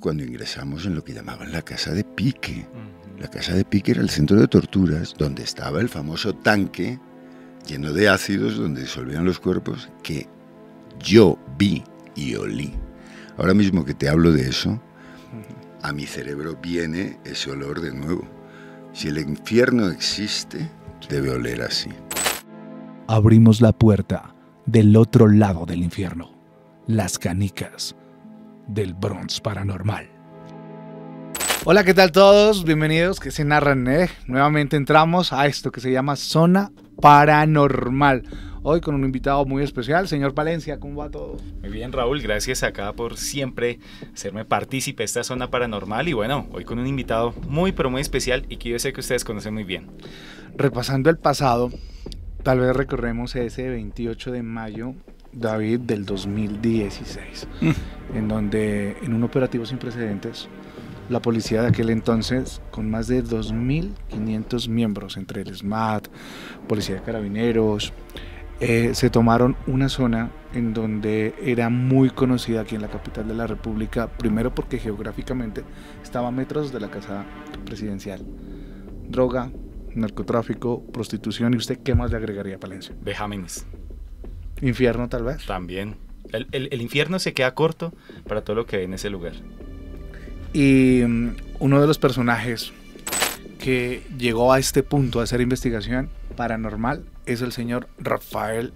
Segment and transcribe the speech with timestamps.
[0.00, 2.66] cuando ingresamos en lo que llamaban la casa de pique.
[3.20, 6.98] La casa de pique era el centro de torturas donde estaba el famoso tanque
[7.68, 10.26] lleno de ácidos donde disolvían los cuerpos que
[10.98, 11.84] yo vi
[12.16, 12.72] y olí.
[13.38, 14.80] Ahora mismo que te hablo de eso,
[15.82, 18.26] a mi cerebro viene ese olor de nuevo.
[18.92, 20.68] Si el infierno existe,
[21.08, 21.90] debe oler así.
[23.06, 24.34] Abrimos la puerta
[24.64, 26.32] del otro lado del infierno.
[26.88, 27.94] Las canicas
[28.66, 30.08] del Bronx Paranormal.
[31.64, 32.64] Hola, ¿qué tal todos?
[32.64, 34.08] Bienvenidos, que se narran, eh?
[34.26, 38.22] Nuevamente entramos a esto que se llama Zona Paranormal.
[38.62, 41.36] Hoy con un invitado muy especial, señor Valencia, ¿cómo va todo?
[41.60, 43.78] Muy bien, Raúl, gracias acá por siempre
[44.12, 48.00] hacerme partícipe de esta zona paranormal y bueno, hoy con un invitado muy pero muy
[48.00, 49.88] especial y que yo sé que ustedes conocen muy bien.
[50.56, 51.70] Repasando el pasado,
[52.42, 54.94] tal vez recorremos ese 28 de mayo
[55.36, 57.46] David del 2016,
[58.14, 60.48] en donde en un operativo sin precedentes,
[61.08, 66.08] la policía de aquel entonces, con más de 2.500 miembros, entre el SMAT,
[66.66, 67.92] Policía de Carabineros,
[68.58, 73.34] eh, se tomaron una zona en donde era muy conocida aquí en la capital de
[73.34, 75.62] la República, primero porque geográficamente
[76.02, 77.24] estaba a metros de la casa
[77.66, 78.22] presidencial.
[79.08, 79.50] Droga,
[79.94, 82.94] narcotráfico, prostitución, ¿y usted qué más le agregaría a Palencia?
[83.02, 83.66] Vejámenes.
[84.62, 85.44] Infierno tal vez.
[85.46, 85.96] También.
[86.32, 87.92] El, el, el, infierno se queda corto
[88.26, 89.34] para todo lo que hay en ese lugar.
[90.52, 92.72] Y um, uno de los personajes
[93.58, 98.72] que llegó a este punto a hacer investigación paranormal es el señor Rafael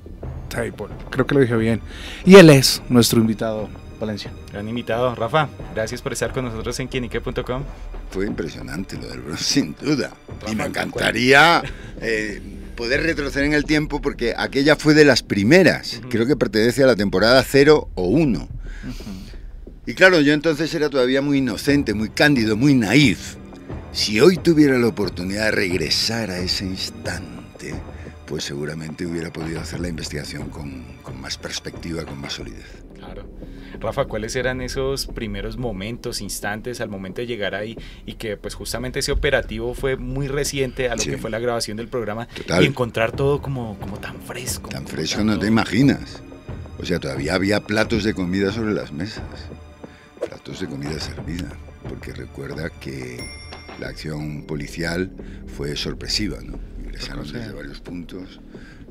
[0.49, 0.95] Table.
[1.11, 1.81] Creo que lo dije bien.
[2.25, 3.69] Y él es nuestro invitado,
[4.01, 4.33] Valencia.
[4.53, 5.49] Gran invitado, Rafa.
[5.75, 7.63] Gracias por estar con nosotros en quienique.com.
[8.11, 10.13] Fue impresionante lo del Bronx, sin duda.
[10.41, 11.63] Rafa, y me encantaría...
[12.81, 15.99] Poder retroceder en el tiempo porque aquella fue de las primeras.
[15.99, 16.09] Uh -huh.
[16.09, 18.39] Creo que pertenece a la temporada 0 o 1.
[18.39, 18.91] Uh -huh.
[19.85, 23.37] Y claro, yo entonces era todavía muy inocente, muy cándido, muy naif.
[23.93, 27.75] Si hoy tuviera la oportunidad de regresar a ese instante,
[28.27, 32.65] pues seguramente hubiera podido hacer la investigación con, con más perspectiva, con más solidez.
[33.81, 37.77] Rafa, ¿cuáles eran esos primeros momentos, instantes al momento de llegar ahí
[38.07, 41.11] y que pues justamente ese operativo fue muy reciente a lo sí.
[41.11, 42.63] que fue la grabación del programa Total.
[42.63, 44.69] y encontrar todo como, como tan fresco?
[44.69, 46.23] Tan fresco no te imaginas.
[46.79, 49.25] O sea, todavía había platos de comida sobre las mesas,
[50.27, 51.49] platos de comida servida,
[51.89, 53.19] porque recuerda que
[53.79, 55.11] la acción policial
[55.57, 56.59] fue sorpresiva, ¿no?
[56.83, 58.41] Ingresaron desde varios puntos,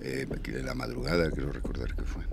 [0.02, 2.24] eh, de la madrugada, creo recordar que fue.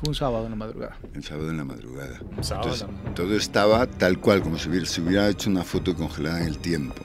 [0.00, 0.98] Fue un sábado en la madrugada.
[1.14, 2.20] El sábado en la madrugada.
[2.36, 2.70] Un sábado.
[2.70, 6.46] Entonces, todo estaba tal cual, como si hubiera, se hubiera hecho una foto congelada en
[6.48, 7.02] el tiempo.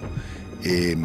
[0.64, 0.96] Eh,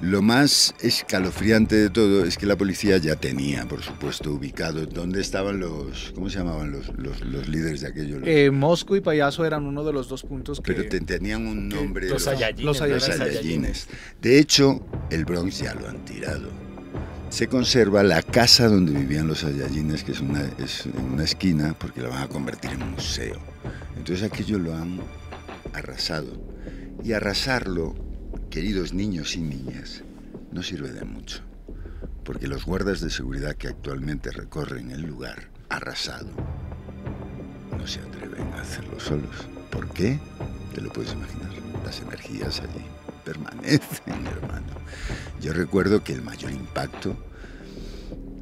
[0.00, 5.20] lo más escalofriante de todo es que la policía ya tenía, por supuesto, ubicado dónde
[5.20, 8.20] estaban los, ¿cómo se llamaban los, los, los líderes de aquello?
[8.20, 10.72] Los, Eh, Mosco y Payaso eran uno de los dos puntos que...
[10.72, 12.08] pero te- tenían un nombre.
[12.08, 12.64] Los Saiyajines.
[12.64, 12.78] Los.
[12.78, 13.88] Saiyajines.
[14.22, 16.48] De hecho, el Bronx ya lo han tirado.
[17.30, 20.42] Se conserva la casa donde vivían los Saiyajines, que es, una,
[21.12, 23.38] una esquina, porque la van a convertir en museo.
[23.96, 25.00] Entonces aquello lo han
[25.72, 26.32] arrasado.
[27.04, 27.94] Y arrasarlo,
[28.50, 30.02] queridos niños y niñas,
[30.50, 31.42] no sirve de mucho.
[32.24, 36.28] Porque los guardas de seguridad que actualmente recorren el lugar arrasado
[37.78, 39.48] no se atreven a hacerlo solos.
[39.70, 40.18] ¿Por qué?
[40.74, 41.50] Te lo puedes imaginar.
[41.84, 42.99] Las energías allí
[43.30, 44.72] permanecen, hermano.
[45.40, 47.16] Yo recuerdo que el mayor impacto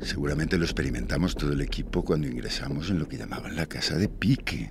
[0.00, 4.09] seguramente lo experimentamos todo el equipo cuando ingresamos en lo que llamaban la casa de
[4.09, 4.71] pique.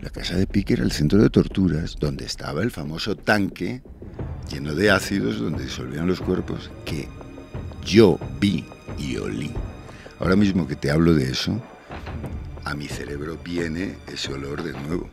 [0.00, 3.82] La casa de pique era el centro de torturas donde estaba el famoso tanque
[4.50, 7.08] lleno de ácidos donde disolvían los cuerpos que
[7.84, 8.64] yo vi
[8.98, 9.50] y olí.
[10.20, 11.60] Ahora mismo que te hablo de eso,
[12.64, 15.10] a mi cerebro viene ese olor de nuevo.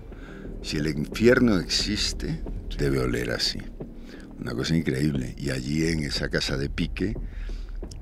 [0.62, 2.42] Si el infierno existe,
[2.78, 3.60] debe oler así.
[4.40, 5.36] Una cosa increíble.
[5.38, 7.16] Y allí en esa casa de pique,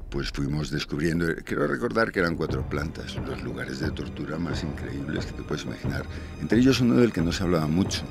[0.10, 5.26] pues fuimos descubriendo, quiero recordar que eran cuatro plantas, los lugares de tortura más increíbles
[5.28, 6.06] que te puedes imaginar.
[6.42, 8.04] Entre ellos uno del que no se hablaba mucho,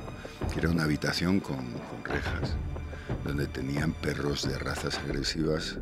[0.53, 2.57] que era una habitación con, con rejas,
[3.25, 5.77] donde tenían perros de razas agresivas,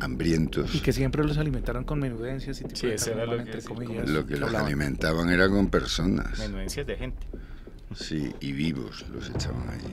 [0.00, 0.74] hambrientos.
[0.74, 3.42] Y que siempre los alimentaron con menudencias y tipo Sí, de eso era lo que
[3.42, 4.66] entre sí, comillas, Lo que los hablaban.
[4.68, 6.38] alimentaban era con personas.
[6.38, 7.26] Menudencias de gente.
[7.94, 9.92] Sí, y vivos los echaban allí.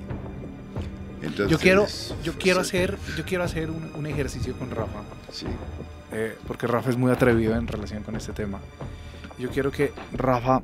[1.21, 1.85] Entonces, Yo quiero,
[2.23, 5.01] yo pues, quiero hacer, yo quiero hacer un, un ejercicio con Rafa,
[5.31, 5.47] Sí,
[6.11, 8.59] eh, porque Rafa es muy atrevido en relación con este tema.
[9.37, 10.61] Yo quiero que Rafa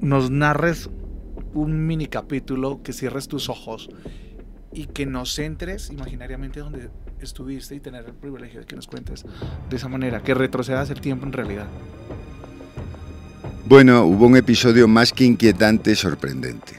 [0.00, 0.88] nos narres
[1.52, 3.88] un mini capítulo, que cierres tus ojos
[4.72, 6.90] y que nos centres imaginariamente donde
[7.20, 9.24] estuviste y tener el privilegio de que nos cuentes
[9.70, 11.66] de esa manera, que retrocedas el tiempo en realidad.
[13.66, 16.74] Bueno, hubo un episodio más que inquietante y sorprendente.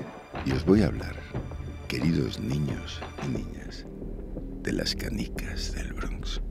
[0.45, 1.15] Y os voy a hablar,
[1.95, 3.86] queridos niños y niñas,
[4.63, 6.42] de las canicas del Bronx.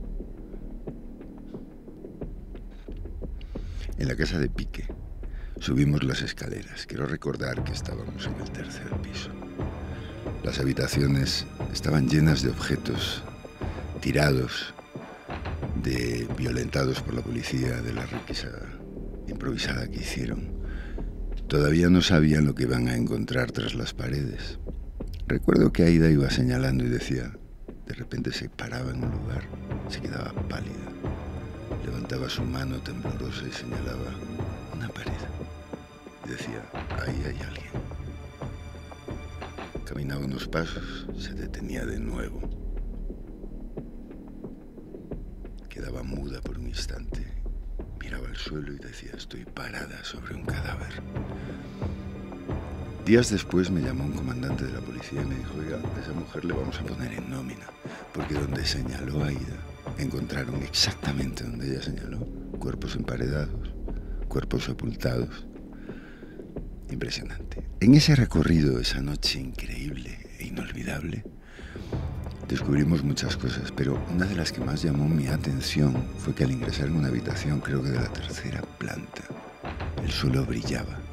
[3.99, 4.87] En la casa de Pique
[5.59, 6.87] subimos las escaleras.
[6.87, 9.29] Quiero recordar que estábamos en el tercer piso.
[10.43, 13.21] Las habitaciones estaban llenas de objetos
[14.01, 14.73] tirados,
[15.83, 18.49] de violentados por la policía de la requisa
[19.27, 20.55] improvisada que hicieron.
[21.47, 24.57] Todavía no sabían lo que iban a encontrar tras las paredes.
[25.27, 27.35] Recuerdo que Aida iba señalando y decía,
[27.87, 29.43] de repente se paraba en un lugar,
[29.89, 30.91] se quedaba pálida,
[31.83, 34.13] levantaba su mano temblorosa y señalaba
[34.75, 35.11] una pared.
[36.25, 36.63] Y decía,
[37.01, 37.71] ahí hay alguien.
[39.83, 42.41] Caminaba unos pasos, se detenía de nuevo.
[45.67, 47.25] Quedaba muda por un instante,
[47.99, 51.01] miraba al suelo y decía, estoy parada sobre un cadáver.
[53.05, 56.11] Días después me llamó un comandante de la policía y me dijo, oiga, a esa
[56.11, 57.67] mujer le vamos a poner en nómina,
[58.11, 59.59] porque donde señaló a Aida,
[59.99, 62.25] encontraron exactamente donde ella señaló,
[62.57, 63.75] cuerpos emparedados,
[64.27, 65.45] cuerpos sepultados.
[66.89, 67.69] Impresionante.
[67.79, 71.23] En ese recorrido, esa noche increíble e inolvidable,
[72.49, 76.51] descubrimos muchas cosas, pero una de las que más llamó mi atención fue que al
[76.51, 79.21] ingresar en una habitación, creo que de la tercera planta,
[80.03, 81.04] el suelo brillaba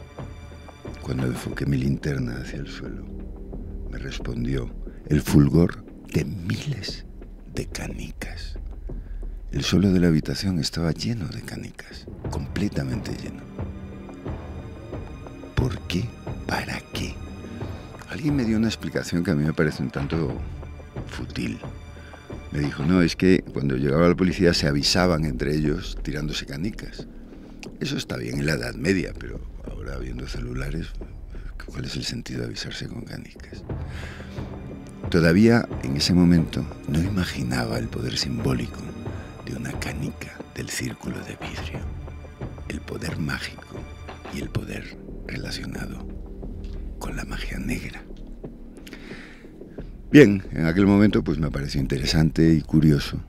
[1.03, 3.05] cuando enfoqué mi linterna hacia el suelo,
[3.91, 4.71] me respondió
[5.09, 7.05] el fulgor de miles
[7.53, 8.59] de canicas.
[9.51, 13.43] El suelo de la habitación estaba lleno de canicas, completamente lleno.
[15.57, 16.05] ¿Por qué?
[16.47, 17.15] ¿Para qué?
[18.09, 20.39] Alguien me dio una explicación que a mí me parece un tanto
[21.07, 21.59] fútil.
[22.53, 27.07] Me dijo, no, es que cuando llegaba la policía se avisaban entre ellos tirándose canicas.
[27.81, 29.52] Eso está bien en la Edad Media, pero
[29.83, 30.87] ahora viendo celulares,
[31.67, 33.65] ¿cuál es el sentido de avisarse con canicas?
[35.11, 38.79] Todavía en ese momento no imaginaba el poder simbólico
[39.45, 41.81] de una canica del círculo de vidrio,
[42.69, 43.81] el poder mágico
[44.33, 44.97] y el poder
[45.27, 46.07] relacionado
[47.01, 48.03] con la magia negra.
[50.13, 53.21] Bien, en aquel momento pues me pareció interesante y curioso.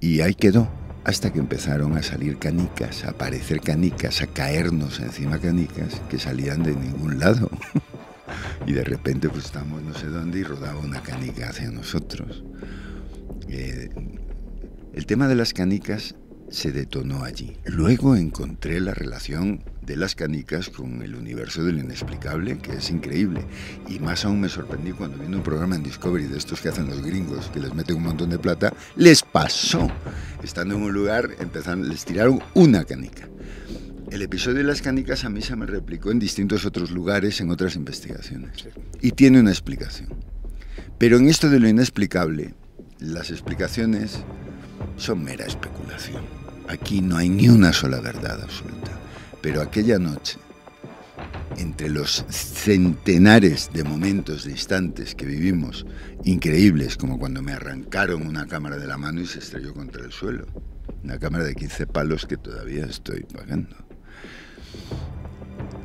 [0.00, 0.68] Y ahí quedó
[1.04, 6.62] hasta que empezaron a salir canicas, a aparecer canicas, a caernos encima canicas que salían
[6.62, 7.50] de ningún lado.
[8.66, 12.42] y de repente pues estamos no sé dónde y rodaba una canica hacia nosotros.
[13.48, 13.90] Eh,
[14.94, 16.14] el tema de las canicas
[16.50, 17.56] se detonó allí.
[17.64, 23.44] Luego encontré la relación de las canicas con el universo del inexplicable, que es increíble.
[23.88, 26.88] Y más aún me sorprendí cuando viendo un programa en Discovery de estos que hacen
[26.88, 29.88] los gringos, que les meten un montón de plata, les pasó.
[30.42, 33.28] Estando en un lugar, empezaron, les tiraron una canica.
[34.10, 37.50] El episodio de las canicas a mí se me replicó en distintos otros lugares, en
[37.50, 38.68] otras investigaciones.
[39.00, 40.08] Y tiene una explicación.
[40.98, 42.54] Pero en esto de lo inexplicable,
[43.00, 44.22] las explicaciones
[44.96, 46.22] son mera especulación.
[46.68, 48.90] Aquí no hay ni una sola verdad absoluta.
[49.42, 50.38] Pero aquella noche,
[51.56, 55.84] entre los centenares de momentos, de instantes que vivimos,
[56.24, 60.12] increíbles, como cuando me arrancaron una cámara de la mano y se estrelló contra el
[60.12, 60.46] suelo.
[61.02, 63.76] Una cámara de 15 palos que todavía estoy pagando.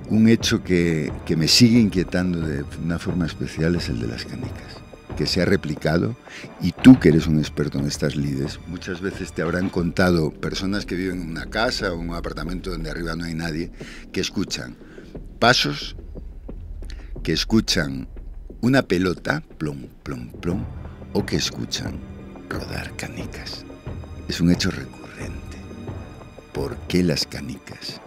[0.09, 4.25] Un hecho que, que me sigue inquietando de una forma especial es el de las
[4.25, 4.79] canicas
[5.19, 6.15] que se ha replicado
[6.61, 10.85] y tú que eres un experto en estas lides, muchas veces te habrán contado personas
[10.85, 13.69] que viven en una casa o un apartamento donde arriba no hay nadie,
[14.13, 14.77] que escuchan
[15.37, 15.97] pasos,
[17.21, 18.07] que escuchan
[18.61, 20.63] una pelota, plom, plom, plom,
[21.11, 21.99] o que escuchan
[22.47, 23.65] rodar canicas.
[24.29, 25.57] Es un hecho recurrente.
[26.53, 27.99] ¿Por qué las canicas?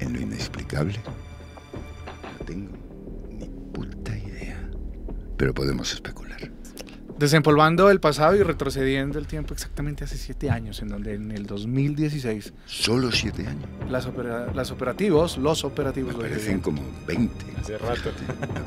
[0.00, 1.00] En lo inexplicable.
[2.38, 2.85] No tengo.
[5.36, 6.50] Pero podemos especular.
[7.18, 11.46] Desempolvando el pasado y retrocediendo el tiempo exactamente hace siete años, en donde en el
[11.46, 12.52] 2016...
[12.66, 13.64] Solo siete años.
[13.88, 14.06] Las,
[14.54, 16.14] las operativos, los operativos...
[16.14, 17.34] Me parecen como 20.
[17.58, 18.10] Hace rato.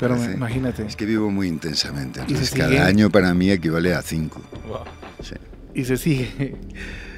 [0.00, 0.84] Pero imagínate.
[0.84, 4.40] Es que vivo muy intensamente, entonces cada año para mí equivale a cinco.
[4.66, 4.80] Wow.
[5.22, 5.36] Sí.
[5.72, 6.56] Y se sigue,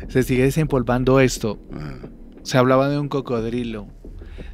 [0.08, 1.58] se sigue desempolvando esto.
[1.72, 1.94] Ah.
[2.42, 3.86] Se hablaba de un cocodrilo,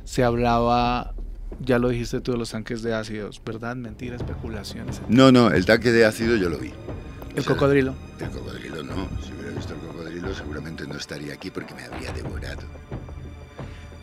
[0.05, 1.15] se hablaba
[1.61, 3.77] ya lo dijiste tú de los tanques de ácidos, ¿verdad?
[3.77, 5.01] Mentira, especulaciones.
[5.09, 6.73] No, no, el tanque de ácido yo lo vi.
[7.35, 7.95] ¿El cocodrilo?
[8.21, 9.09] El cocodrilo no.
[9.25, 12.63] Si hubiera visto el cocodrilo seguramente no estaría aquí porque me habría devorado.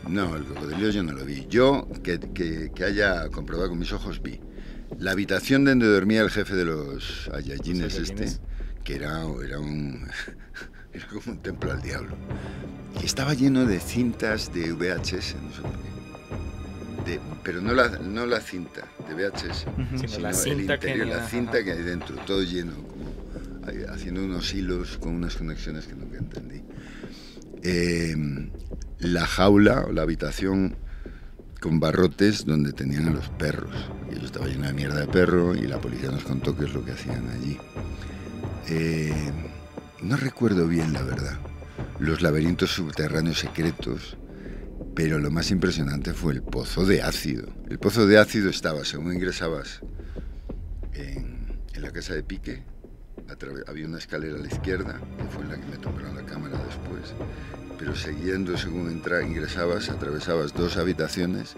[0.08, 1.48] No, el cocodrilo yo no lo vi.
[1.50, 4.40] Yo, que, que, que haya comprobado con mis ojos, vi
[5.00, 8.28] la habitación donde dormía el jefe de los ayayines este,
[8.84, 10.08] que era, era un...
[10.94, 12.16] Era como un templo al diablo.
[13.02, 15.95] Y estaba lleno de cintas de VHS, no sé por qué
[17.44, 19.66] pero no la, no la cinta de VHS,
[20.08, 23.26] sino, la cinta el interior, que la cinta que hay dentro, todo lleno, como
[23.90, 26.62] haciendo unos hilos con unas conexiones que nunca entendí.
[27.64, 28.52] Em,
[29.00, 30.76] la jaula o la habitación
[31.60, 33.76] con barrotes donde tenían a los perros.
[34.12, 36.74] Y yo estaba lleno de mierda de perro y la policía nos contó qué es
[36.74, 37.58] lo que hacían allí.
[38.68, 39.34] Em,
[40.02, 41.40] no recuerdo bien la verdad.
[42.00, 44.18] Los laberintos subterráneos secretos
[44.96, 47.50] pero lo más impresionante fue el pozo de ácido.
[47.70, 49.82] El pozo de ácido estaba, según ingresabas
[50.94, 51.36] en,
[51.76, 52.64] la casa de Pique,
[53.68, 56.58] había una escalera a la izquierda, que fue en la que me tomaron la cámara
[56.66, 57.14] después,
[57.78, 61.56] pero siguiendo, según entra, ingresabas, atravesabas dos habitaciones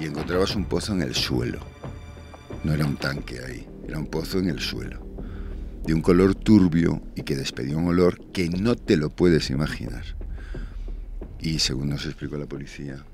[0.00, 1.60] y encontrabas un pozo en el suelo.
[2.64, 5.06] No era un tanque ahí, era un pozo en el suelo,
[5.84, 10.17] de un color turbio y que despedía un olor que no te lo puedes imaginar.
[11.40, 13.04] Y según nos explicó la policía,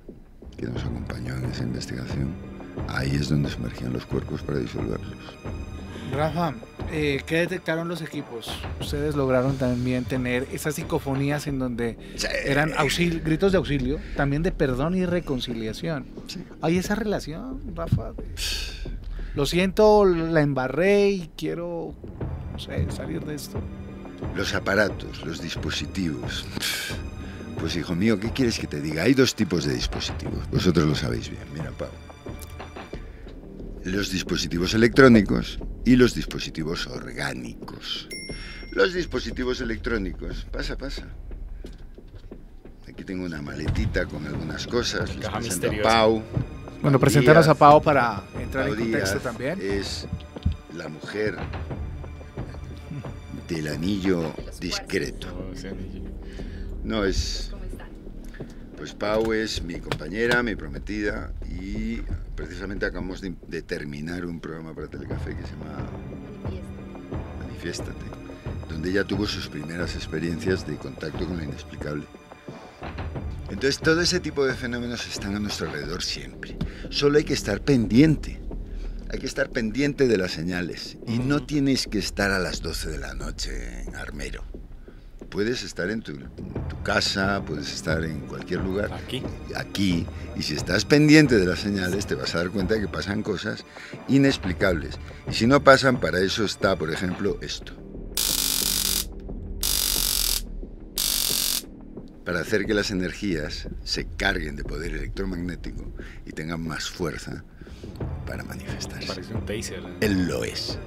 [0.57, 2.35] que nos acompañó en esa investigación,
[2.89, 5.19] ahí es donde sumergían los cuerpos para disolverlos.
[6.13, 6.55] Rafa,
[6.93, 8.51] eh, ¿qué detectaron los equipos?
[8.81, 11.99] Ustedes lograron también tener esas psicofonías en donde
[12.45, 12.73] eran
[13.25, 16.07] gritos de auxilio, también de perdón y reconciliación.
[16.61, 18.13] ¿Hay esa relación, Rafa?
[19.35, 21.95] Lo siento, la embarré y quiero,
[22.53, 23.59] no sé, salir de esto.
[24.37, 26.47] Los aparatos, los dispositivos.
[27.59, 29.05] Pues hijo mío, ¿qué quieres que te diga?
[29.05, 30.49] Hay dos tipos de dispositivos.
[30.51, 31.43] Vosotros lo sabéis bien.
[31.53, 31.89] Mira, Pau.
[33.85, 38.09] Los dispositivos electrónicos y los dispositivos orgánicos.
[38.73, 41.07] Los dispositivos electrónicos, pasa, pasa.
[42.89, 45.15] Aquí tengo una maletita con algunas cosas.
[45.17, 46.23] Les presento a Pau.
[46.83, 49.59] Bueno, presentaros a Pau para entrar en contexto también.
[49.61, 50.07] Es
[50.75, 51.37] la mujer
[53.49, 55.29] del anillo discreto.
[56.85, 57.51] No, es...
[58.77, 62.03] Pues Pau es mi compañera, mi prometida y
[62.37, 65.89] precisamente acabamos de, terminar un programa para Telecafé que se llama
[67.39, 68.05] Manifiéstate,
[68.69, 72.05] donde ella tuvo sus primeras experiencias de contacto con lo inexplicable.
[73.49, 76.59] Entonces todo ese tipo de fenómenos están a nuestro alrededor siempre.
[76.91, 78.41] Solo hay que estar pendiente.
[79.09, 80.99] Hay que estar pendiente de las señales.
[81.07, 84.45] Y no tienes que estar a las 12 de la noche en Armero
[85.35, 86.13] puedes estar en tu,
[86.83, 88.93] casa, puedes estar en cualquier lugar.
[88.93, 89.23] Aquí.
[89.57, 90.07] Aquí.
[90.37, 93.23] Y si estás pendiente de las señales, te vas a dar cuenta de que pasan
[93.23, 93.65] cosas
[94.09, 94.99] inexplicables.
[95.29, 97.73] Y si no pasan, para eso está, por ejemplo, esto.
[102.25, 105.93] Para hacer que las energías se carguen de poder electromagnético
[106.25, 107.45] y tengan más fuerza
[108.27, 109.07] para manifestarse.
[109.07, 109.83] Parece un taser.
[110.01, 110.79] Él lo es.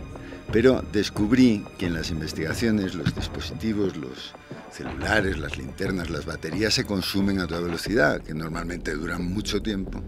[0.51, 4.33] Pero descubrí que en las investigaciones los dispositivos, los
[4.71, 10.03] celulares, las linternas, las baterías se consumen a toda velocidad, que normalmente duran mucho tiempo.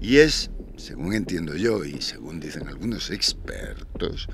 [0.00, 4.28] Y es, según entiendo yo y según dicen algunos expertos,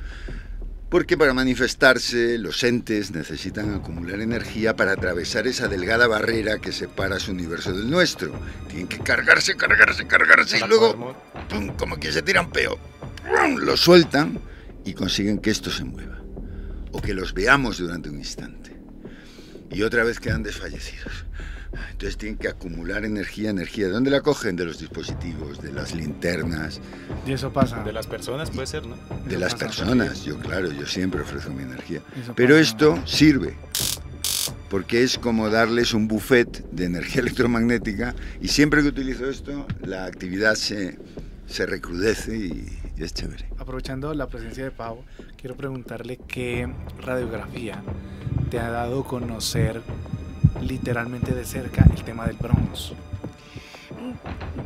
[0.88, 7.18] porque para manifestarse los entes necesitan acumular energía para atravesar esa delgada barrera que separa
[7.18, 8.30] su universo del nuestro.
[8.68, 11.16] Tienen que cargarse, cargarse, cargarse y luego,
[11.78, 12.78] como que se tiran peo,
[13.58, 14.38] lo sueltan
[14.84, 16.22] y consiguen que esto se mueva
[16.92, 18.76] o que los veamos durante un instante.
[19.70, 21.24] Y otra vez quedan desfallecidos.
[21.90, 23.86] Entonces tienen que acumular energía, energía.
[23.86, 24.56] ¿De dónde la cogen?
[24.56, 26.80] De los dispositivos, de las linternas.
[27.26, 27.82] Y eso pasa.
[27.82, 28.96] De las personas puede ser, ¿no?
[29.26, 32.02] De las personas, yo claro, yo siempre ofrezco mi energía.
[32.36, 33.56] Pero esto sirve,
[34.68, 40.04] porque es como darles un buffet de energía electromagnética y siempre que utilizo esto, la
[40.04, 40.98] actividad se,
[41.46, 42.66] se recrudece y,
[42.98, 43.51] es chévere.
[43.62, 45.04] Aprovechando la presencia de Pau,
[45.36, 47.80] quiero preguntarle qué radiografía
[48.50, 49.80] te ha dado conocer
[50.60, 52.92] literalmente de cerca el tema del Bronx.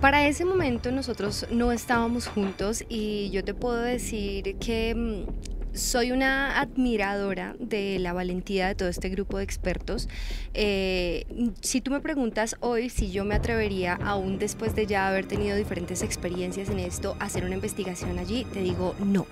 [0.01, 6.13] Para ese momento nosotros no estábamos juntos y yo te puedo decir que mm, soy
[6.13, 10.09] una admiradora de la valentía de todo este grupo de expertos.
[10.55, 11.27] Eh,
[11.61, 15.57] si tú me preguntas hoy si yo me atrevería, aún después de ya haber tenido
[15.57, 19.27] diferentes experiencias en esto, a hacer una investigación allí, te digo no.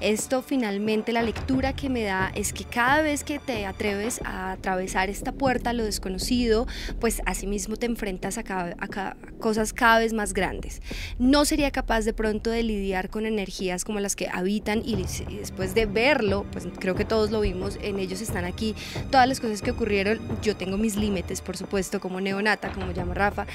[0.00, 4.52] Esto finalmente la lectura que me da es que cada vez que te atreves a
[4.52, 6.66] atravesar esta puerta a lo desconocido,
[7.00, 10.80] pues asimismo te enfrentas a, a cosas cada vez más grandes.
[11.18, 14.96] No sería capaz de pronto de lidiar con energías como las que habitan y
[15.36, 18.74] después de simplemente verlo, pues creo que todos lo vimos, en ellos están aquí
[19.10, 20.20] todas las cosas que ocurrieron.
[20.42, 23.46] Yo tengo mis límites, por supuesto, como neonata, como llama Rafa,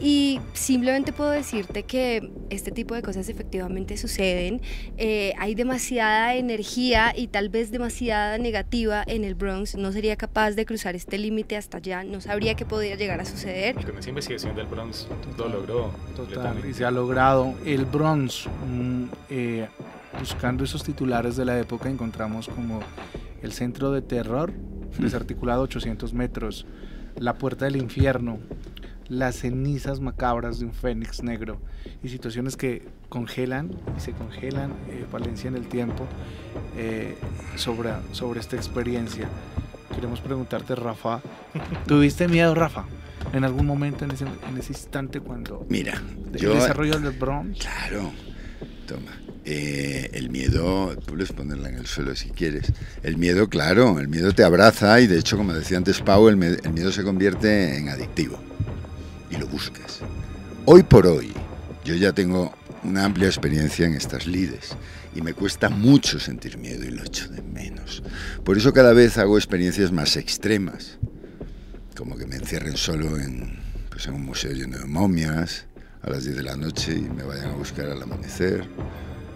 [0.00, 4.60] y simplemente puedo decirte que este tipo de cosas efectivamente suceden.
[4.96, 9.76] Eh, hay demasiada energía y tal vez demasiada negativa en el Bronx.
[9.76, 13.24] No sería capaz de cruzar este límite hasta allá, no sabría qué podría llegar a
[13.24, 13.74] suceder.
[13.74, 15.92] Con esa investigación del Bronx lo logró.
[16.14, 17.54] Total, y se ha logrado.
[17.64, 19.68] El Bronx, mm, eh,
[20.18, 22.80] buscando esos titulares de la época, encontramos como
[23.42, 24.52] el centro de terror,
[24.98, 26.66] desarticulado 800 metros,
[27.18, 28.38] la puerta del infierno,
[29.08, 31.60] las cenizas macabras de un fénix negro
[32.02, 36.06] y situaciones que congelan y se congelan eh, Valencia en el tiempo
[36.76, 37.16] eh,
[37.56, 39.28] sobre, sobre esta experiencia.
[39.94, 41.20] Queremos preguntarte, Rafa,
[41.86, 42.84] ¿tuviste miedo, Rafa?
[43.32, 45.66] En algún momento en ese, en ese instante cuando...
[45.68, 46.00] Mira,
[46.32, 46.54] el yo...
[46.54, 47.60] desarrollo del Bronx.
[47.60, 48.10] Claro,
[48.86, 49.25] toma.
[49.48, 52.72] Eh, el miedo, puedes ponerla en el suelo si quieres.
[53.04, 56.36] El miedo, claro, el miedo te abraza y de hecho, como decía antes Pau, el,
[56.36, 58.40] miedo se convierte en adictivo
[59.30, 60.00] y lo buscas.
[60.64, 61.32] Hoy por hoy,
[61.84, 64.76] yo ya tengo una amplia experiencia en estas lides
[65.14, 68.02] y me cuesta mucho sentir miedo y lo echo de menos.
[68.42, 70.98] Por eso cada vez hago experiencias más extremas,
[71.96, 73.60] como que me encierren solo en,
[73.90, 75.66] pues en un museo lleno de momias
[76.02, 78.68] a las 10 de la noche y me vayan a buscar al amanecer.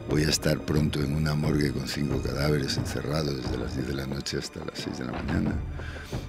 [0.09, 3.95] Voy a estar pronto en una morgue con cinco cadáveres encerrados desde las 10 de
[3.95, 5.54] la noche hasta las 6 de la mañana.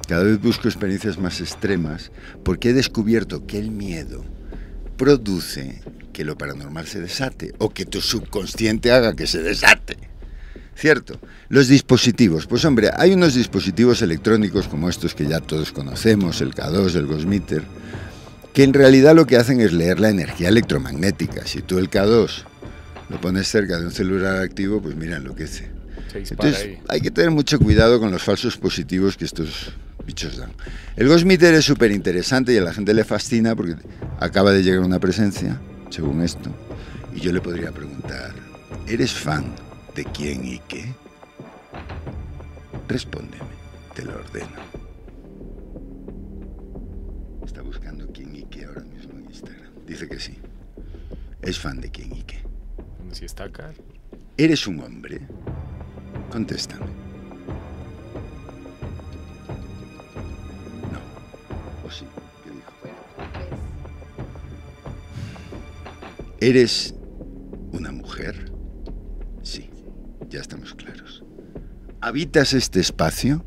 [0.08, 2.12] Cada vez busco experiencias más extremas
[2.44, 4.24] porque he descubierto que el miedo
[4.98, 5.82] produce
[6.14, 9.98] que lo paranormal se desate o que tu subconsciente haga que se desate.
[10.76, 11.20] ¿Cierto?
[11.50, 12.48] Los dispositivos.
[12.48, 17.08] Pues hombre, hay unos dispositivos electrónicos como estos que ya todos conocemos, el K2, el
[17.08, 17.64] Gosmeter,
[18.54, 21.46] que en realidad lo que hacen es leer la energía electromagnética.
[21.46, 22.46] Si tú el K2
[23.12, 25.70] lo pones cerca de un celular activo, pues mira, enloquece.
[26.12, 26.80] Se Entonces ahí.
[26.88, 29.74] hay que tener mucho cuidado con los falsos positivos que estos
[30.06, 30.52] bichos dan.
[30.96, 33.76] El Ghost Meter es súper interesante y a la gente le fascina porque
[34.20, 36.50] acaba de llegar una presencia, según esto,
[37.14, 38.34] y yo le podría preguntar,
[38.88, 39.54] ¿eres fan
[39.96, 40.94] de quién y qué?
[42.88, 43.44] Respóndeme,
[43.94, 44.72] te lo ordeno.
[47.46, 49.72] Está buscando quién y qué ahora mismo en Instagram.
[49.86, 50.38] Dice que sí.
[51.42, 52.51] Es fan de quién y qué.
[53.12, 53.74] Si está acá.
[54.38, 55.22] ¿Eres un hombre?
[56.32, 56.86] Contéstame.
[60.92, 61.88] No.
[61.88, 62.06] ¿O sí?
[62.44, 62.72] ¿Qué dijo?
[66.40, 66.96] ¿Eres
[67.72, 68.52] una mujer?
[69.44, 69.70] Sí,
[70.30, 71.24] ya estamos claros.
[72.00, 73.46] ¿Habitas este espacio?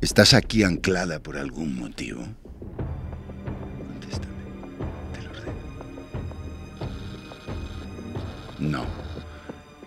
[0.00, 2.24] ¿Estás aquí anclada por algún motivo?
[8.58, 8.84] No.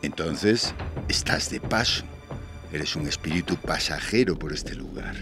[0.01, 0.73] Entonces,
[1.07, 2.03] estás de paso.
[2.71, 5.15] Eres un espíritu pasajero por este lugar.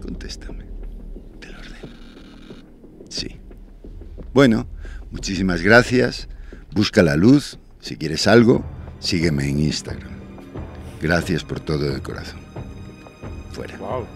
[0.00, 0.64] Contéstame.
[1.40, 1.94] Te lo ordeno.
[3.08, 3.40] Sí.
[4.32, 4.66] Bueno,
[5.10, 6.28] muchísimas gracias.
[6.72, 7.58] Busca la luz.
[7.80, 8.64] Si quieres algo,
[8.98, 10.18] sígueme en Instagram.
[11.00, 12.40] Gracias por todo de corazón.
[13.52, 13.76] Fuera.
[13.78, 14.06] Wow.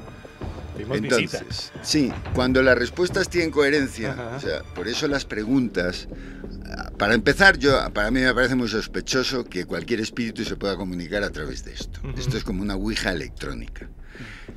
[0.90, 6.08] Entonces, sí, cuando las respuestas tienen coherencia, o sea, por eso las preguntas.
[6.98, 11.22] Para empezar, yo para mí me parece muy sospechoso que cualquier espíritu se pueda comunicar
[11.22, 12.00] a través de esto.
[12.16, 13.88] Esto es como una ouija electrónica.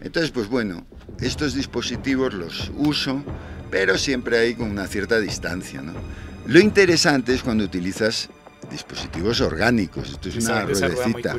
[0.01, 0.85] Entonces, pues bueno,
[1.19, 3.23] estos dispositivos los uso,
[3.71, 5.93] pero siempre hay con una cierta distancia, ¿no?
[6.45, 8.29] Lo interesante es cuando utilizas
[8.69, 10.11] dispositivos orgánicos.
[10.11, 11.35] Esto es una ruedecita.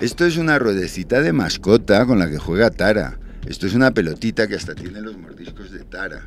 [0.00, 3.18] Esto es una ruedecita de mascota con la que juega Tara.
[3.46, 6.26] Esto es una pelotita que hasta tiene los mordiscos de Tara,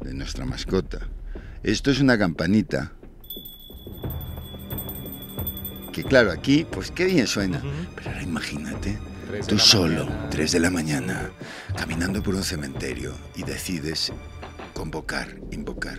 [0.00, 0.98] de nuestra mascota.
[1.62, 2.92] Esto es una campanita.
[5.98, 7.60] Que claro, aquí, pues qué bien suena.
[7.96, 8.96] Pero ahora imagínate,
[9.48, 10.30] tú solo, mañana.
[10.30, 11.30] 3 de la mañana,
[11.76, 14.12] caminando por un cementerio y decides
[14.74, 15.98] convocar, invocar.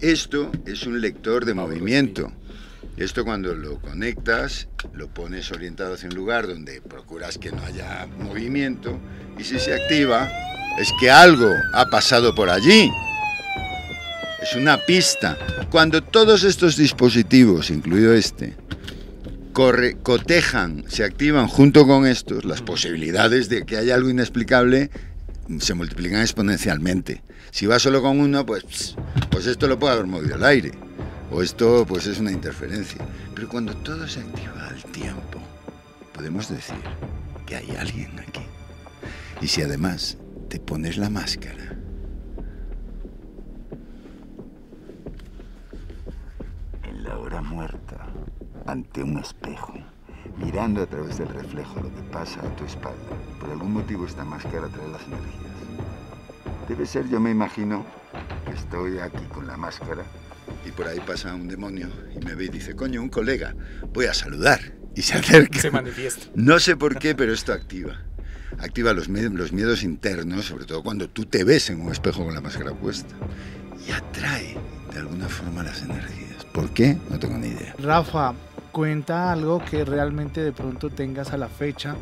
[0.00, 2.32] Esto es un lector de Ah, movimiento.
[2.96, 8.08] Esto cuando lo conectas, lo pones orientado hacia un lugar donde procuras que no haya
[8.18, 8.98] movimiento
[9.38, 10.28] y si se activa
[10.76, 12.90] es que algo ha pasado por allí.
[14.42, 15.38] Es una pista.
[15.70, 18.56] Cuando todos estos dispositivos, incluido este,
[19.52, 24.90] corre, cotejan, se activan junto con estos, las posibilidades de que haya algo inexplicable
[25.60, 27.22] se multiplican exponencialmente.
[27.52, 28.96] Si va solo con uno, pues,
[29.30, 30.72] pues esto lo puede haber movido el aire.
[31.30, 32.98] O esto pues es una interferencia.
[33.36, 35.40] Pero cuando todo se activa al tiempo,
[36.12, 36.82] podemos decir
[37.46, 38.42] que hay alguien aquí.
[39.40, 41.71] Y si además te pones la máscara,
[47.12, 48.06] en la hora muerta,
[48.66, 49.74] ante un espejo,
[50.38, 53.16] mirando a través del reflejo lo que pasa a tu espalda.
[53.38, 55.52] Por algún motivo esta máscara trae las energías.
[56.68, 57.84] Debe ser, yo me imagino,
[58.46, 60.04] que estoy aquí con la máscara
[60.66, 63.54] y por ahí pasa un demonio y me ve y dice, coño, un colega,
[63.92, 64.60] voy a saludar.
[64.94, 65.58] Y se acerca.
[65.58, 66.26] Se manifiesta.
[66.34, 68.02] No sé por qué, pero esto activa.
[68.58, 72.34] Activa los, los miedos internos, sobre todo cuando tú te ves en un espejo con
[72.34, 73.14] la máscara puesta.
[73.86, 74.56] Y atrae
[74.92, 76.21] de alguna forma las energías.
[76.52, 76.96] ¿Por qué?
[77.10, 77.74] No tengo ni idea.
[77.78, 78.34] Rafa,
[78.72, 81.96] cuenta algo que realmente de pronto tengas a la fecha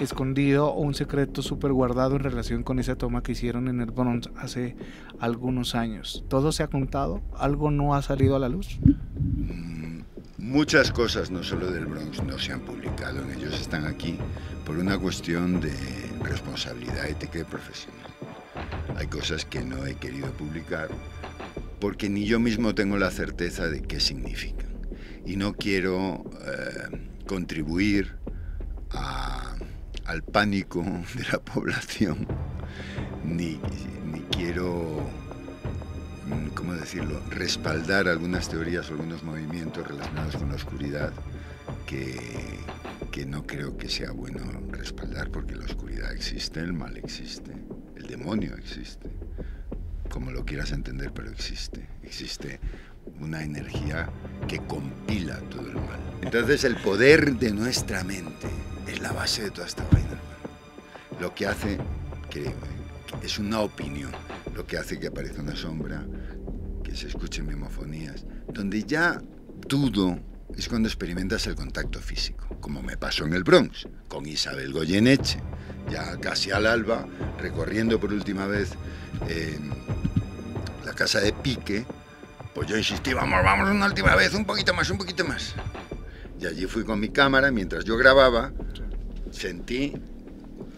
[0.00, 3.90] escondido o un secreto súper guardado en relación con esa toma que hicieron en el
[3.90, 4.76] Bronx hace
[5.20, 6.24] algunos años.
[6.28, 7.22] ¿Todo se ha contado?
[7.36, 8.78] ¿Algo no ha salido a la luz?
[8.82, 10.00] Mm,
[10.38, 13.22] muchas cosas, no solo del Bronx, no se han publicado.
[13.30, 14.18] Ellos están aquí
[14.66, 15.72] por una cuestión de
[16.22, 18.00] responsabilidad ética y profesional.
[18.96, 20.88] Hay cosas que no he querido publicar
[21.80, 24.74] porque ni yo mismo tengo la certeza de qué significan.
[25.26, 28.16] Y no quiero eh, contribuir
[30.04, 30.82] al pánico
[31.14, 32.26] de la población,
[33.24, 33.58] ni,
[34.30, 35.08] quiero,
[36.26, 41.12] mm, ¿cómo decirlo?, respaldar algunas teorías o algunos movimientos relacionados con la oscuridad
[41.86, 42.18] que,
[43.10, 47.52] que no creo que sea bueno respaldar porque la oscuridad existe, el mal existe,
[47.96, 49.08] el demonio existe,
[50.14, 52.60] como lo quieras entender, pero existe, existe
[53.18, 54.08] una energía
[54.46, 55.98] que compila todo el mal.
[56.22, 58.46] Entonces el poder de nuestra mente
[58.86, 60.16] es la base de toda esta vaina.
[61.20, 61.78] Lo que hace,
[62.30, 62.54] creo,
[63.24, 64.12] es una opinión,
[64.54, 66.06] lo que hace que aparezca una sombra,
[66.84, 69.20] que se escuchen memofonías, donde ya
[69.66, 70.20] dudo
[70.56, 75.40] es cuando experimentas el contacto físico, como me pasó en el Bronx, con Isabel Goyeneche,
[75.90, 77.04] ya casi al alba,
[77.40, 78.70] recorriendo por última vez
[79.28, 79.58] eh,
[80.84, 81.84] la casa de Pique,
[82.54, 85.54] pues yo insistí, vamos, vamos una última vez, un poquito más, un poquito más.
[86.40, 88.52] Y allí fui con mi cámara, mientras yo grababa,
[89.30, 89.94] sentí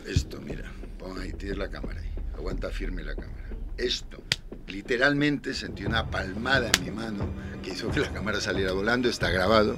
[0.07, 0.64] esto, mira,
[0.99, 3.49] pon ahí, tienes la cámara ahí, aguanta firme la cámara.
[3.77, 4.23] Esto,
[4.69, 7.29] literalmente sentí una palmada en mi mano
[7.62, 9.77] que hizo que la cámara saliera volando, está grabado.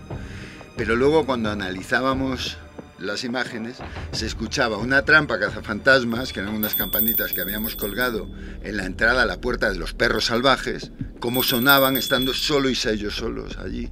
[0.76, 2.58] Pero luego cuando analizábamos
[2.98, 3.78] las imágenes,
[4.12, 8.28] se escuchaba una trampa cazafantasmas, que eran unas campanitas que habíamos colgado
[8.62, 12.78] en la entrada a la puerta de los perros salvajes, cómo sonaban estando solo y
[12.86, 13.90] ellos solos allí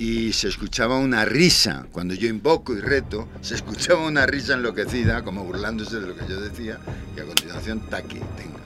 [0.00, 5.22] y se escuchaba una risa, cuando yo invoco y reto, se escuchaba una risa enloquecida,
[5.22, 6.78] como burlándose de lo que yo decía,
[7.14, 8.60] y a continuación, taque, tenga.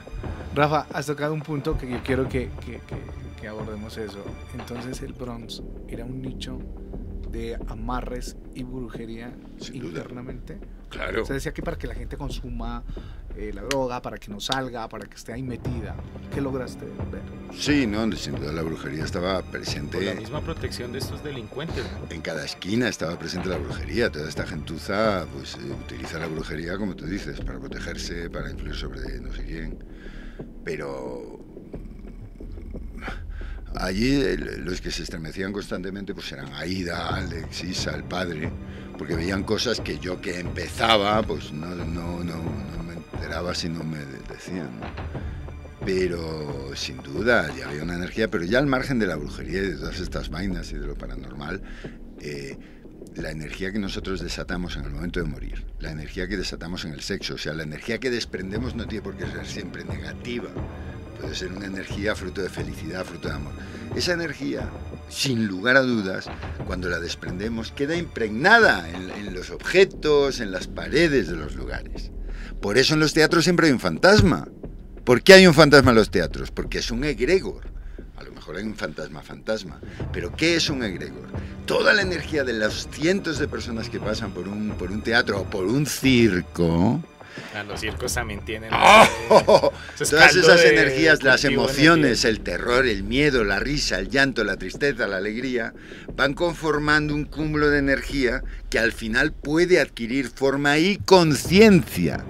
[0.55, 2.79] Rafa, has tocado un punto que yo quiero que, que,
[3.41, 4.23] que abordemos eso.
[4.57, 6.57] Entonces el Bronx era un nicho
[7.31, 9.33] de amarres y brujería
[9.73, 10.59] internamente.
[10.89, 11.25] Claro.
[11.25, 12.83] Se decía que para que la gente consuma
[13.35, 15.95] eh, la droga, para que no salga, para que esté ahí metida.
[16.33, 17.21] ¿Qué lograste ver?
[17.53, 19.97] Sí, no, sin duda la brujería estaba presente.
[19.97, 21.85] Por la misma protección de estos delincuentes.
[22.09, 24.09] En cada esquina estaba presente la brujería.
[24.09, 28.75] Toda esta gentuza pues, eh, utiliza la brujería, como tú dices, para protegerse, para influir
[28.75, 29.83] sobre no sé quién.
[30.63, 31.44] Pero
[33.77, 38.51] Allí los que se estremecían constantemente pues eran Aida, Alex, Isa, el padre,
[38.97, 42.43] porque veían cosas que yo que empezaba pues no, no, no,
[42.83, 44.69] me enteraba si no me decían.
[45.85, 49.67] Pero sin duda ya había una energía, pero ya al margen de la brujería y
[49.67, 51.61] de todas estas vainas y de lo paranormal,
[52.21, 52.57] eh,
[53.15, 56.93] la energía que nosotros desatamos en el momento de morir, la energía que desatamos en
[56.93, 60.49] el sexo, o sea, la energía que desprendemos no tiene por qué ser siempre negativa
[61.15, 63.53] puede ser una energía fruto de felicidad, fruto de amor.
[63.95, 64.69] Esa energía,
[65.09, 66.25] sin lugar a dudas,
[66.65, 72.11] cuando la desprendemos, queda impregnada en, los objetos, en las paredes de los lugares.
[72.61, 74.47] Por eso en los teatros siempre hay un fantasma.
[75.03, 76.51] ¿Por qué hay un fantasma en los teatros?
[76.51, 77.67] Porque es un egregor.
[78.17, 79.79] A lo mejor hay un fantasma fantasma.
[80.11, 81.27] Pero ¿qué es un egregor?
[81.65, 85.41] Toda la energía de los cientos de personas que pasan por un, por un teatro
[85.41, 87.01] o por un circo
[87.67, 89.71] los circos también tienen ¡Oh!
[89.97, 95.07] todas esas energías, las emociones, el terror, el miedo, la risa, el llanto, la tristeza,
[95.07, 95.73] la alegría,
[96.15, 102.23] van conformando un cúmulo de energía que al final puede adquirir forma y conciencia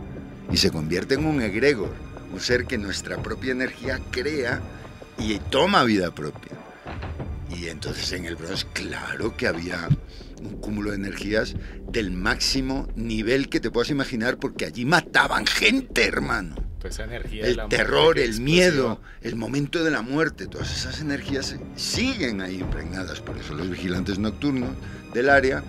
[0.51, 1.93] y se convierte en un egregor,
[2.31, 4.61] un ser que nuestra propia energía crea
[5.17, 6.51] y toma vida propia.
[7.49, 9.87] Y entonces en el Bronx, claro que había
[10.41, 11.55] un cúmulo de energías
[11.91, 16.55] del máximo nivel que te puedas imaginar, porque allí mataban gente, hermano.
[16.79, 22.41] Pues energía el terror, el miedo, el momento de la muerte, todas esas energías siguen
[22.41, 23.21] ahí impregnadas.
[23.21, 24.69] Por eso los vigilantes nocturnos
[25.13, 25.63] del área,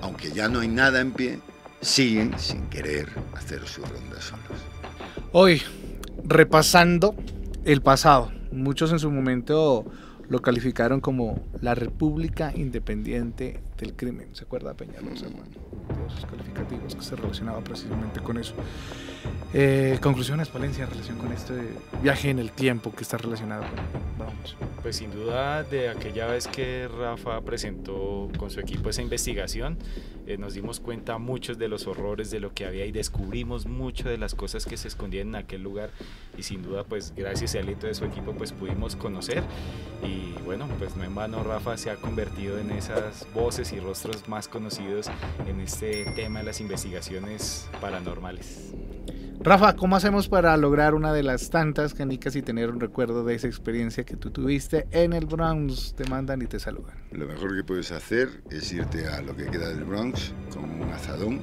[0.00, 1.40] aunque ya no hay nada en pie,
[1.80, 4.60] siguen sin querer hacer sus rondas solos.
[5.32, 5.62] Hoy,
[6.24, 7.16] repasando
[7.64, 9.84] el pasado, muchos en su momento
[10.28, 14.28] lo calificaron como la República Independiente del Crimen.
[14.34, 15.50] ¿Se acuerda Peñalosa, hermano?
[15.88, 18.54] Todos esos calificativos que se relacionaba precisamente con eso.
[19.52, 21.54] Eh, conclusiones, Palencia, en relación con este
[22.02, 24.56] viaje en el tiempo que está relacionado con Vamos.
[24.82, 29.78] Pues sin duda de aquella vez que Rafa presentó con su equipo esa investigación,
[30.30, 34.08] eh, nos dimos cuenta muchos de los horrores de lo que había y descubrimos mucho
[34.08, 35.90] de las cosas que se escondían en aquel lugar
[36.38, 39.42] y sin duda pues gracias al aliento de su equipo pues pudimos conocer
[40.04, 44.28] y bueno pues no en vano Rafa se ha convertido en esas voces y rostros
[44.28, 45.10] más conocidos
[45.48, 48.72] en este tema de las investigaciones paranormales.
[49.42, 53.34] Rafa, ¿cómo hacemos para lograr una de las tantas canicas y tener un recuerdo de
[53.34, 55.94] esa experiencia que tú tuviste en el Bronx?
[55.94, 56.94] Te mandan y te saludan.
[57.10, 60.90] Lo mejor que puedes hacer es irte a lo que queda del Bronx con un
[60.90, 61.40] azadón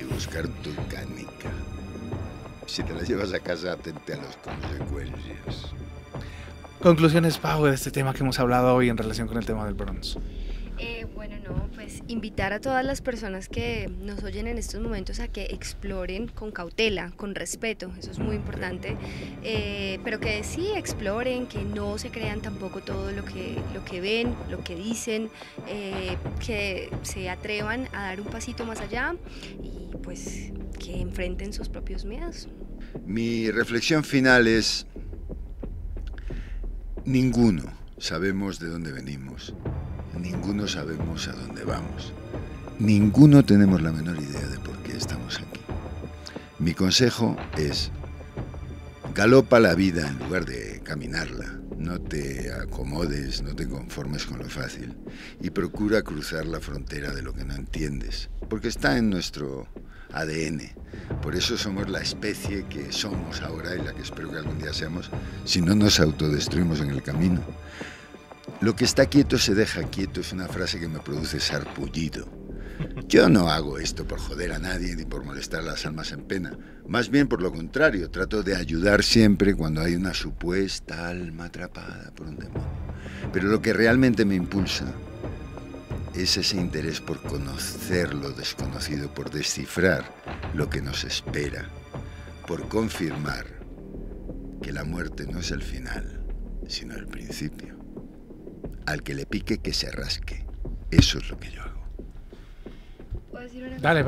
[0.00, 1.50] y buscar tu canica.
[2.64, 5.74] Si te la llevas a casa, atente a las consecuencias.
[6.80, 9.74] Conclusiones, Pau, de este tema que hemos hablado hoy en relación con el tema del
[9.74, 10.16] Bronx.
[10.78, 15.20] Eh, bueno, no, pues invitar a todas las personas que nos oyen en estos momentos
[15.20, 18.96] a que exploren con cautela, con respeto, eso es muy importante,
[19.42, 24.02] eh, pero que sí exploren, que no se crean tampoco todo lo que, lo que
[24.02, 25.30] ven, lo que dicen,
[25.66, 29.16] eh, que se atrevan a dar un pasito más allá
[29.62, 32.48] y pues que enfrenten sus propios miedos.
[33.06, 34.86] Mi reflexión final es,
[37.06, 37.64] ninguno
[37.98, 39.54] sabemos de dónde venimos
[40.18, 42.12] ninguno sabemos a dónde vamos.
[42.78, 45.60] Ninguno tenemos la menor idea de por qué estamos aquí.
[46.58, 47.90] Mi consejo es,
[49.14, 51.60] galopa la vida en lugar de caminarla.
[51.78, 54.96] No te acomodes, no te conformes con lo fácil
[55.40, 59.68] y procura cruzar la frontera de lo que no entiendes, porque está en nuestro
[60.12, 60.62] ADN.
[61.22, 64.72] Por eso somos la especie que somos ahora y la que espero que algún día
[64.72, 65.10] seamos,
[65.44, 67.42] si no nos autodestruimos en el camino.
[68.62, 72.26] Lo que está quieto se deja quieto es una frase que me produce sarpullido.
[73.06, 76.22] Yo no hago esto por joder a nadie ni por molestar a las almas en
[76.24, 76.56] pena.
[76.88, 82.10] Más bien por lo contrario, trato de ayudar siempre cuando hay una supuesta alma atrapada
[82.16, 82.66] por un demonio.
[83.30, 84.86] Pero lo que realmente me impulsa
[86.14, 90.10] es ese interés por conocer lo desconocido, por descifrar
[90.54, 91.68] lo que nos espera,
[92.46, 93.44] por confirmar
[94.62, 96.24] que la muerte no es el final,
[96.66, 97.85] sino el principio
[98.86, 100.44] al que le pique que se rasque.
[100.90, 101.76] Eso es lo que yo hago.
[103.80, 104.04] Dale,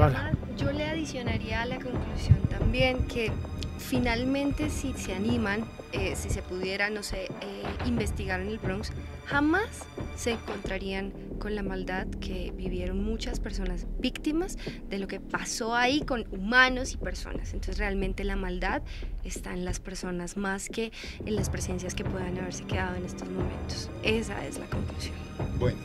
[0.57, 3.31] Yo le adicionaría a la conclusión también que
[3.79, 8.93] finalmente si se animan, eh, si se pudiera, no sé, eh, investigar en el Bronx,
[9.27, 9.69] jamás
[10.17, 14.57] se encontrarían con la maldad que vivieron muchas personas víctimas
[14.88, 17.53] de lo que pasó ahí con humanos y personas.
[17.53, 18.83] Entonces realmente la maldad
[19.24, 20.92] está en las personas más que
[21.24, 23.90] en las presencias que puedan haberse quedado en estos momentos.
[24.03, 25.14] Esa es la conclusión.
[25.59, 25.79] Bueno,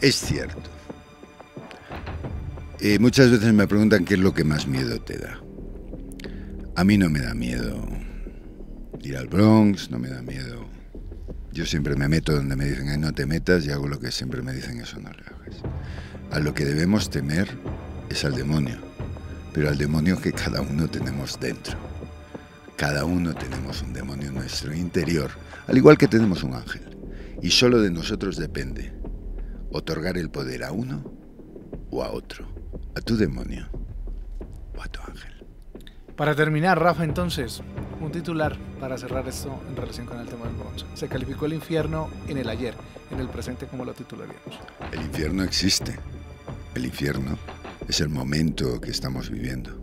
[0.00, 0.70] es cierto.
[2.80, 5.40] Eh, muchas veces me preguntan qué es lo que más miedo te da.
[6.76, 7.86] A mí no me da miedo
[9.02, 10.59] ir al Bronx, no me da miedo.
[11.52, 14.42] Yo siempre me meto donde me dicen, no te metas y hago lo que siempre
[14.42, 15.62] me dicen, eso no lo hagas.
[16.30, 17.48] A lo que debemos temer
[18.08, 18.78] es al demonio,
[19.52, 21.76] pero al demonio que cada uno tenemos dentro.
[22.76, 25.30] Cada uno tenemos un demonio en nuestro interior,
[25.66, 26.82] al igual que tenemos un ángel.
[27.42, 28.92] Y solo de nosotros depende
[29.72, 31.04] otorgar el poder a uno
[31.90, 32.46] o a otro,
[32.94, 33.68] a tu demonio
[34.76, 35.46] o a tu ángel.
[36.16, 37.62] Para terminar, Rafa, entonces,
[38.00, 40.86] un titular para cerrar esto en relación con el tema del bronce.
[40.94, 42.74] Se calificó el infierno en el ayer,
[43.10, 44.58] en el presente, ¿cómo lo titularíamos?
[44.92, 45.98] El infierno existe.
[46.74, 47.38] El infierno
[47.88, 49.78] es el momento que estamos viviendo.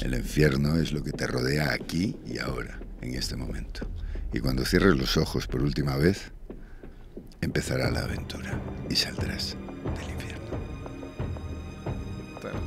[0.00, 3.86] El infierno es lo que te rodea aquí y ahora, en este momento.
[4.32, 6.32] Y cuando cierres los ojos por última vez,
[7.40, 9.56] empezará la aventura y saldrás
[9.96, 10.46] del infierno.
[12.42, 12.60] Bueno,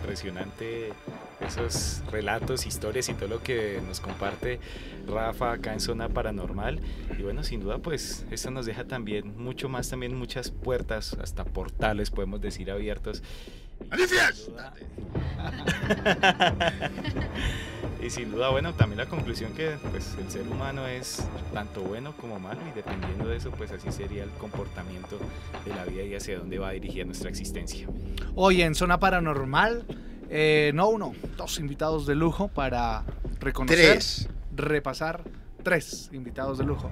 [0.00, 0.92] impresionante
[1.40, 4.58] esos relatos, historias y todo lo que nos comparte
[5.06, 6.80] Rafa acá en Zona Paranormal.
[7.18, 11.44] Y bueno, sin duda, pues eso nos deja también mucho más, también muchas puertas, hasta
[11.44, 13.22] portales, podemos decir, abiertos.
[18.02, 21.22] y sin duda, bueno, también la conclusión que pues el ser humano es
[21.52, 25.18] tanto bueno como malo y dependiendo de eso, pues así sería el comportamiento
[25.66, 27.86] de la vida y hacia dónde va a dirigir nuestra existencia.
[28.34, 29.84] Hoy en Zona Paranormal
[30.28, 33.04] eh, no uno, dos invitados de lujo para
[33.40, 34.00] reconocer,
[34.54, 35.22] repasar
[35.62, 36.90] tres invitados de lujo.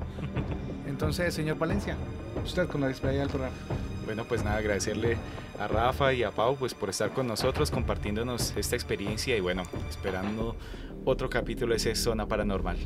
[0.87, 1.97] Entonces, señor Valencia,
[2.45, 3.57] usted con la despedida del programa.
[4.05, 5.17] Bueno, pues nada, agradecerle
[5.59, 9.63] a Rafa y a Pau pues por estar con nosotros, compartiéndonos esta experiencia y bueno,
[9.89, 10.57] esperando
[11.05, 12.77] otro capítulo de esa zona paranormal.